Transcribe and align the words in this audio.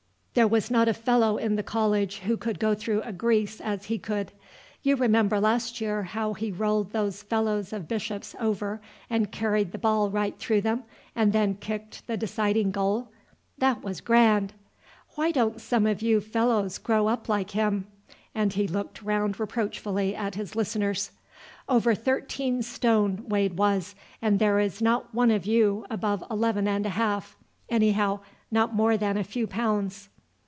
There 0.33 0.47
was 0.47 0.71
not 0.71 0.87
a 0.87 0.93
fellow 0.93 1.35
in 1.35 1.57
the 1.57 1.61
college 1.61 2.19
who 2.19 2.37
could 2.37 2.57
go 2.57 2.73
through 2.73 3.01
a 3.01 3.11
grease 3.11 3.59
as 3.59 3.87
he 3.87 3.97
could. 3.99 4.31
You 4.81 4.95
remember 4.95 5.41
last 5.41 5.81
year 5.81 6.03
how 6.03 6.35
he 6.35 6.53
rolled 6.53 6.93
those 6.93 7.21
fellows 7.21 7.73
of 7.73 7.89
Bishop's 7.89 8.33
over 8.39 8.81
and 9.09 9.29
carried 9.29 9.73
the 9.73 9.77
ball 9.77 10.09
right 10.09 10.39
through 10.39 10.61
them, 10.61 10.85
and 11.17 11.33
then 11.33 11.55
kicked 11.55 12.07
the 12.07 12.15
deciding 12.15 12.71
goal? 12.71 13.09
That 13.57 13.83
was 13.83 13.99
grand! 13.99 14.53
Why 15.15 15.31
don't 15.31 15.59
some 15.59 15.85
of 15.85 16.01
you 16.01 16.21
fellows 16.21 16.77
grow 16.77 17.07
up 17.09 17.27
like 17.27 17.51
him?" 17.51 17.87
And 18.33 18.53
he 18.53 18.69
looked 18.69 19.01
round 19.01 19.37
reproachfully 19.37 20.15
at 20.15 20.35
his 20.35 20.55
listeners. 20.55 21.11
"Over 21.67 21.93
thirteen 21.93 22.61
stone 22.63 23.27
Wade 23.27 23.57
was, 23.57 23.95
and 24.21 24.39
there 24.39 24.61
is 24.61 24.81
not 24.81 25.13
one 25.13 25.29
of 25.29 25.45
you 25.45 25.85
above 25.89 26.23
eleven 26.31 26.69
and 26.69 26.85
a 26.85 26.89
half 26.91 27.35
anyhow, 27.67 28.21
not 28.49 28.73
more 28.73 28.95
than 28.95 29.17
a 29.17 29.25
few 29.25 29.45
pounds." 29.45 30.07